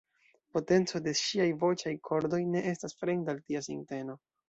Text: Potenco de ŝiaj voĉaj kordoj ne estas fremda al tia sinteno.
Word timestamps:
Potenco 0.55 1.01
de 1.09 1.13
ŝiaj 1.19 1.47
voĉaj 1.65 1.95
kordoj 2.09 2.43
ne 2.57 2.67
estas 2.75 3.01
fremda 3.03 3.37
al 3.39 3.47
tia 3.49 3.67
sinteno. 3.73 4.23